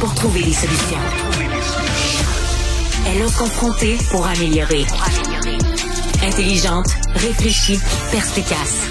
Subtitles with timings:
[0.00, 0.98] pour trouver des solutions.
[3.06, 4.84] Elle ose confronter pour améliorer.
[6.22, 8.86] Intelligente, réfléchie, perspicace.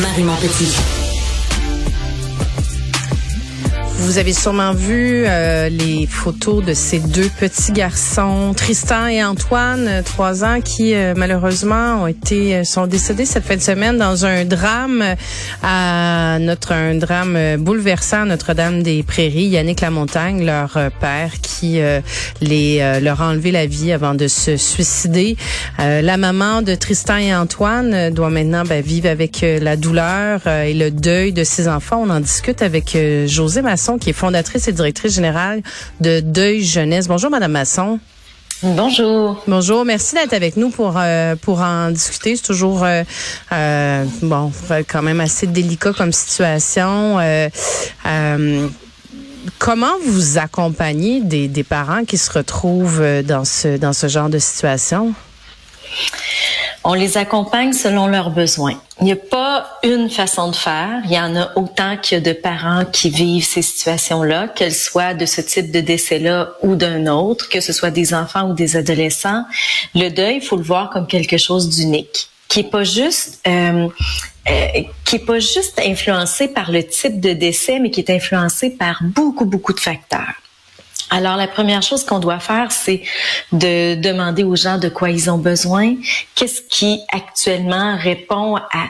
[0.00, 1.01] Marie Montpetit.
[4.02, 9.86] Vous avez sûrement vu euh, les photos de ces deux petits garçons, Tristan et Antoine,
[9.86, 14.26] euh, trois ans, qui euh, malheureusement ont été sont décédés cette fin de semaine dans
[14.26, 15.04] un drame
[15.62, 19.46] à notre un drame bouleversant à Notre-Dame des Prairies.
[19.46, 21.80] Yannick Lamontagne, leur père, qui
[22.40, 25.36] les leur a enlevé la vie avant de se suicider.
[25.78, 30.90] la maman de Tristan et Antoine doit maintenant ben, vivre avec la douleur et le
[30.90, 32.02] deuil de ses enfants.
[32.04, 32.96] On en discute avec
[33.26, 35.62] José Masson qui est fondatrice et directrice générale
[36.00, 37.08] de Deuil Jeunesse.
[37.08, 37.98] Bonjour, Madame Masson.
[38.62, 39.42] Bonjour.
[39.48, 42.36] Bonjour, merci d'être avec nous pour euh, pour en discuter.
[42.36, 43.02] C'est toujours euh,
[43.50, 44.52] euh, bon,
[44.88, 47.18] quand même assez délicat comme situation.
[49.58, 54.38] comment vous accompagnez des, des parents qui se retrouvent dans ce dans ce genre de
[54.38, 55.12] situation?
[56.84, 58.80] On les accompagne selon leurs besoins.
[59.00, 61.00] Il n'y a pas une façon de faire.
[61.04, 64.74] Il y en a autant qu'il y a de parents qui vivent ces situations-là, qu'elles
[64.74, 68.54] soient de ce type de décès-là ou d'un autre, que ce soit des enfants ou
[68.54, 69.44] des adolescents.
[69.94, 73.88] Le deuil, il faut le voir comme quelque chose d'unique, qui est pas juste euh,
[74.50, 74.66] euh,
[75.04, 78.98] qui est pas juste influencé par le type de décès, mais qui est influencé par
[79.02, 80.41] beaucoup beaucoup de facteurs.
[81.14, 83.02] Alors, la première chose qu'on doit faire, c'est
[83.52, 85.94] de demander aux gens de quoi ils ont besoin,
[86.34, 88.88] qu'est-ce qui actuellement répond à,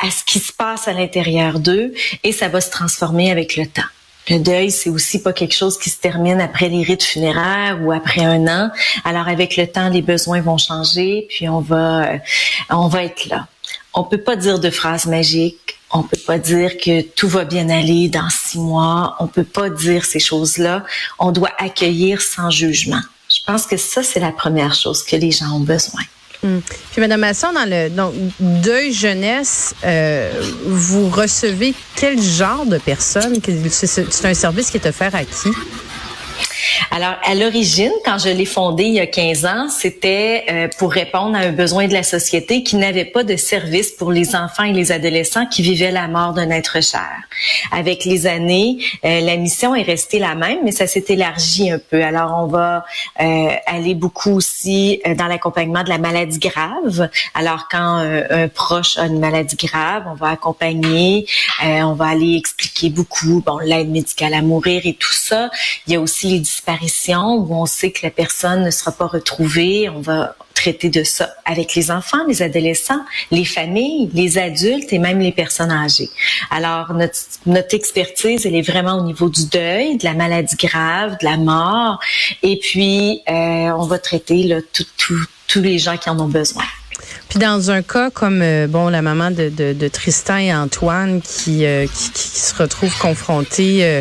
[0.00, 1.92] à, ce qui se passe à l'intérieur d'eux,
[2.24, 3.82] et ça va se transformer avec le temps.
[4.30, 7.92] Le deuil, c'est aussi pas quelque chose qui se termine après les rites funéraires ou
[7.92, 8.70] après un an.
[9.04, 12.18] Alors, avec le temps, les besoins vont changer, puis on va, euh,
[12.70, 13.46] on va être là.
[13.94, 17.70] On peut pas dire de phrases magiques on peut pas dire que tout va bien
[17.70, 19.16] aller dans six mois.
[19.20, 20.84] On peut pas dire ces choses-là.
[21.18, 23.00] On doit accueillir sans jugement.
[23.28, 26.02] Je pense que ça, c'est la première chose que les gens ont besoin.
[26.44, 26.60] Hum.
[26.92, 30.30] Puis, Madame Masson, dans le donc, deuil jeunesse, euh,
[30.66, 33.40] vous recevez quel genre de personnes?
[33.70, 35.48] C'est un service qui est offert à qui?
[36.90, 40.90] Alors, à l'origine, quand je l'ai fondé il y a 15 ans, c'était euh, pour
[40.90, 44.62] répondre à un besoin de la société qui n'avait pas de service pour les enfants
[44.62, 47.10] et les adolescents qui vivaient la mort d'un être cher.
[47.72, 51.78] Avec les années, euh, la mission est restée la même, mais ça s'est élargi un
[51.78, 52.02] peu.
[52.02, 52.84] Alors, on va
[53.20, 57.10] euh, aller beaucoup aussi dans l'accompagnement de la maladie grave.
[57.34, 57.98] Alors, quand
[58.30, 61.26] un proche a une maladie grave, on va accompagner,
[61.62, 62.36] on va aller
[62.86, 65.50] beaucoup, bon, l'aide médicale à mourir et tout ça.
[65.86, 69.06] Il y a aussi les disparition où on sait que la personne ne sera pas
[69.06, 69.88] retrouvée.
[69.88, 73.00] On va traiter de ça avec les enfants, les adolescents,
[73.30, 76.10] les familles, les adultes et même les personnes âgées.
[76.50, 81.16] Alors, notre, notre expertise, elle est vraiment au niveau du deuil, de la maladie grave,
[81.20, 82.00] de la mort.
[82.42, 84.56] Et puis, euh, on va traiter là,
[85.46, 86.64] tous les gens qui en ont besoin.
[87.28, 91.20] Puis dans un cas comme euh, bon la maman de, de, de, Tristan et Antoine
[91.20, 94.00] qui, euh, qui, qui, se retrouvent confrontés, euh,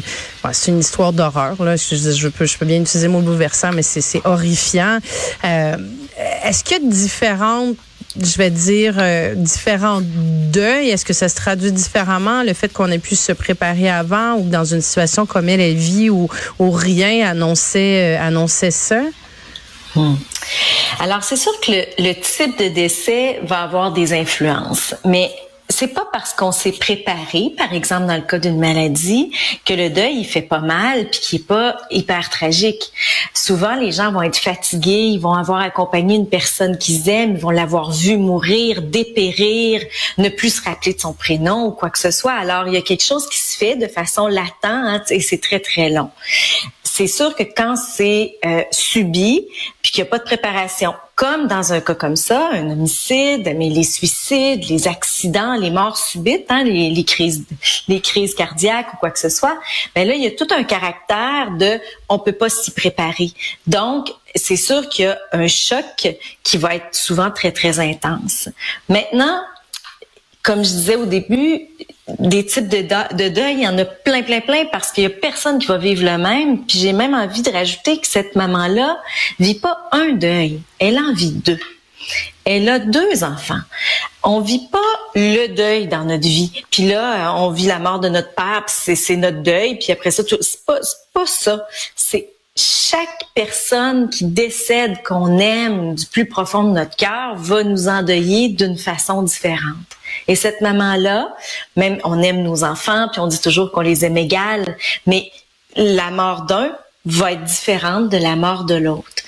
[0.53, 1.75] c'est une histoire d'horreur là.
[1.75, 4.99] Je, peux je peux bien utiliser le mot bouleversant, mais c'est horrifiant.
[5.43, 7.75] Est-ce qu'il y différentes
[8.19, 8.95] je vais dire
[9.35, 10.89] différents deuils?
[10.89, 14.49] Est-ce que ça se traduit différemment le fait qu'on ait pu se préparer avant ou
[14.49, 16.29] dans une situation comme elle, elle vit où
[16.59, 19.01] rien annonçait annonçait ça?
[19.95, 20.15] Hmm.
[20.99, 25.31] Alors, c'est sûr que le, type de décès va avoir des influences, mais
[25.77, 29.31] c'est pas parce qu'on s'est préparé, par exemple dans le cas d'une maladie,
[29.63, 32.91] que le deuil il fait pas mal puis qu'il est pas hyper tragique.
[33.35, 37.39] Souvent les gens vont être fatigués, ils vont avoir accompagné une personne qu'ils aiment, ils
[37.39, 39.83] vont l'avoir vu mourir, dépérir,
[40.17, 42.33] ne plus se rappeler de son prénom ou quoi que ce soit.
[42.33, 45.59] Alors il y a quelque chose qui se fait de façon latente et c'est très
[45.59, 46.09] très long
[46.83, 49.45] c'est sûr que quand c'est euh, subi,
[49.83, 53.51] puis qu'il n'y a pas de préparation, comme dans un cas comme ça, un homicide,
[53.57, 57.43] mais les suicides, les accidents, les morts subites, hein, les, crises,
[57.87, 59.57] les crises cardiaques ou quoi que ce soit,
[59.95, 63.31] ben là il y a tout un caractère de on peut pas s'y préparer.
[63.65, 66.07] Donc c'est sûr qu'il y a un choc
[66.43, 68.49] qui va être souvent très très intense.
[68.87, 69.41] Maintenant,
[70.47, 71.67] comme je disais au début,
[72.19, 75.07] des types de, de, deuil, il y en a plein, plein, plein parce qu'il y
[75.07, 76.65] a personne qui va vivre le même.
[76.65, 78.97] Puis j'ai même envie de rajouter que cette maman-là
[79.41, 81.59] vit pas un deuil, elle en vit deux.
[82.45, 83.59] Elle a deux enfants.
[84.23, 84.79] On vit pas
[85.15, 86.63] le deuil dans notre vie.
[86.71, 89.77] Puis là, on vit la mort de notre père, c'est notre deuil.
[89.77, 90.79] Puis après ça, c'est pas,
[91.13, 91.67] pas ça.
[92.57, 98.49] Chaque personne qui décède qu'on aime du plus profond de notre cœur va nous endeuiller
[98.49, 99.75] d'une façon différente.
[100.27, 101.33] Et cette maman-là,
[101.75, 105.31] même on aime nos enfants, puis on dit toujours qu'on les aime égales, mais
[105.75, 106.71] la mort d'un
[107.05, 109.23] va être différente de la mort de l'autre.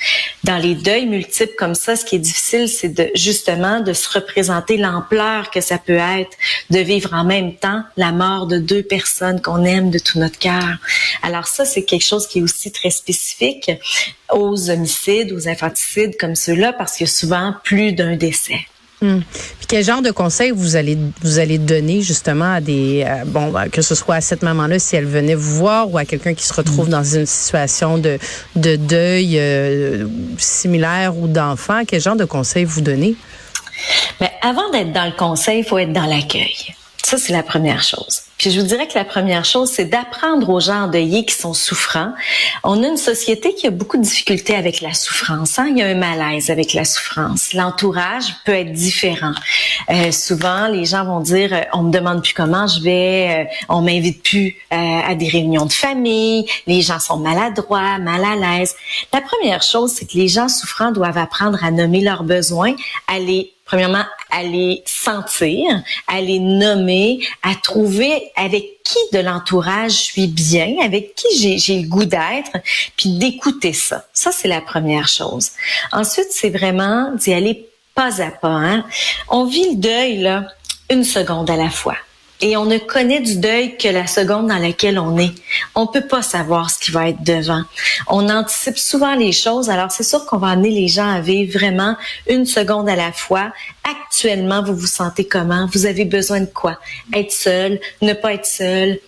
[0.46, 4.10] Dans les deuils multiples comme ça, ce qui est difficile, c'est de justement de se
[4.10, 6.38] représenter l'ampleur que ça peut être
[6.70, 10.40] de vivre en même temps la mort de deux personnes qu'on aime de tout notre
[10.40, 10.78] cœur.
[11.24, 13.72] Alors ça, c'est quelque chose qui est aussi très spécifique
[14.32, 18.60] aux homicides, aux infanticides comme ceux-là, parce qu'il y a souvent plus d'un décès.
[19.02, 19.20] Hmm.
[19.32, 23.50] Puis quel genre de conseils vous allez vous allez donner justement à des euh, bon
[23.50, 26.34] ben, que ce soit à cette maman-là si elle venait vous voir ou à quelqu'un
[26.34, 26.92] qui se retrouve hmm.
[26.92, 28.20] dans une situation de
[28.58, 30.06] de deuil euh,
[30.38, 33.16] similaire ou d'enfant quel genre de conseils vous donnez?
[34.20, 36.76] Mais avant d'être dans le conseil, il faut être dans l'accueil.
[37.02, 38.29] Ça c'est la première chose.
[38.40, 41.54] Puis je vous dirais que la première chose, c'est d'apprendre aux gens endeuillés qui sont
[41.54, 42.14] souffrants.
[42.64, 45.60] On a une société qui a beaucoup de difficultés avec la souffrance.
[45.60, 45.68] Hein?
[45.72, 47.52] Il y a un malaise avec la souffrance.
[47.54, 49.34] L'entourage peut être différent.
[49.90, 53.52] Euh, souvent, les gens vont dire euh, on me demande plus comment je vais, euh,
[53.68, 54.76] on m'invite plus euh,
[55.06, 58.74] à des réunions de famille, les gens sont maladroits, mal à l'aise.
[59.12, 62.74] La première chose, c'est que les gens souffrants doivent apprendre à nommer leurs besoins,
[63.10, 69.92] à les premièrement, à les sentir, à les nommer, à trouver avec qui de l'entourage
[69.92, 72.52] je suis bien, avec qui j'ai le goût d'être,
[72.98, 74.06] puis d'écouter ça.
[74.14, 75.52] Ça, c'est la première chose.
[75.92, 78.48] Ensuite, c'est vraiment d'y aller pas à pas.
[78.48, 78.86] Hein.
[79.30, 80.48] On vit le deuil, là,
[80.90, 81.98] une seconde à la fois.
[82.42, 85.34] Et on ne connaît du deuil que la seconde dans laquelle on est.
[85.76, 87.64] On peut pas savoir ce qui va être devant.
[88.08, 89.70] On anticipe souvent les choses.
[89.70, 91.98] Alors c'est sûr qu'on va amener les gens à vivre vraiment
[92.30, 93.52] une seconde à la fois.
[93.84, 95.68] Actuellement, vous vous sentez comment?
[95.74, 96.80] Vous avez besoin de quoi?
[97.14, 99.00] Être seul, ne pas être seul.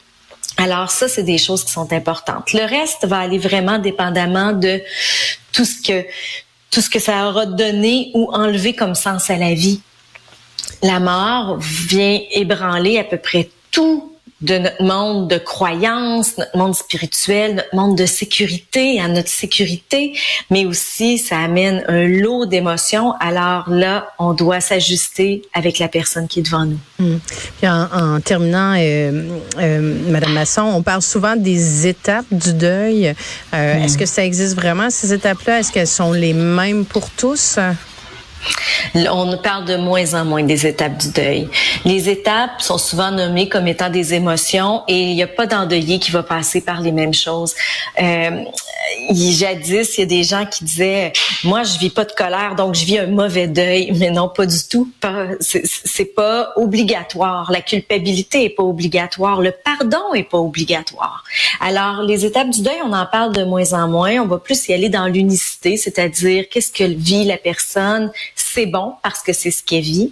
[0.58, 2.52] Alors ça, c'est des choses qui sont importantes.
[2.52, 4.82] Le reste va aller vraiment dépendamment de
[5.54, 6.06] tout ce que
[6.70, 9.82] tout ce que ça aura donné ou enlevé comme sens à la vie
[10.82, 14.12] la mort vient ébranler à peu près tout
[14.42, 20.14] de notre monde de croyances, notre monde spirituel, notre monde de sécurité, à notre sécurité,
[20.50, 23.14] mais aussi ça amène un lot d'émotions.
[23.20, 26.80] Alors là, on doit s'ajuster avec la personne qui est devant nous.
[27.00, 27.20] Hmm.
[27.60, 33.14] Puis en, terminant, euh, euh, Madame Masson, on parle souvent des étapes du deuil.
[33.54, 33.84] Euh, hmm.
[33.84, 35.60] Est-ce que ça existe vraiment ces étapes-là?
[35.60, 37.60] Est-ce qu'elles sont les mêmes pour tous?
[38.96, 41.50] On parle de moins en moins des étapes du deuil.
[41.86, 46.00] Les étapes sont souvent nommées comme étant des émotions et il n'y a pas d'endeuillé
[46.00, 47.56] qui va passer par les mêmes choses.
[48.02, 48.44] Euh,
[49.10, 51.14] jadis, il y a des gens qui disaient,
[51.44, 53.92] moi, je vis pas de colère, donc je vis un mauvais deuil.
[53.98, 54.92] Mais non, pas du tout.
[55.40, 57.52] C'est pas obligatoire.
[57.52, 59.42] La culpabilité est pas obligatoire.
[59.42, 61.24] Le pardon est pas obligatoire.
[61.60, 64.20] Alors, les étapes du deuil, on en parle de moins en moins.
[64.20, 68.94] On va plus y aller dans l'unicité, c'est-à-dire qu'est-ce que vit la personne, c'est bon
[69.04, 70.12] parce que c'est ce qu'elle vit.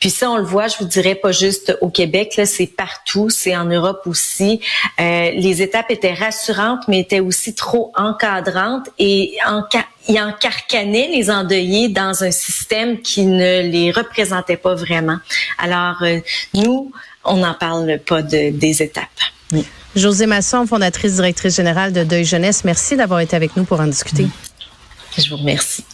[0.00, 3.30] Puis ça, on le voit, je vous dirais pas juste au Québec, là, c'est partout,
[3.30, 4.60] c'est en Europe aussi.
[5.00, 7.92] Euh, les étapes étaient rassurantes, mais étaient aussi trop
[8.26, 9.62] encadrantes et en
[10.08, 15.18] ils encarcanaient les endeuillés dans un système qui ne les représentait pas vraiment.
[15.58, 16.20] Alors, euh,
[16.54, 16.92] nous,
[17.24, 19.06] on n'en parle pas de, des étapes.
[19.52, 19.64] Oui.
[19.96, 23.86] José Masson, fondatrice directrice générale de Deuil Jeunesse, merci d'avoir été avec nous pour en
[23.86, 24.28] discuter.
[25.18, 25.84] Je vous remercie.